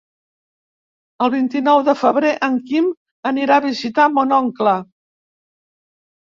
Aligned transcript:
El 1.25 1.29
vint-i-nou 1.35 1.81
de 1.89 1.95
febrer 1.99 2.31
en 2.47 2.57
Quim 2.71 2.87
anirà 3.33 3.59
a 3.61 3.65
visitar 3.67 4.07
mon 4.17 4.35
oncle. 4.41 4.75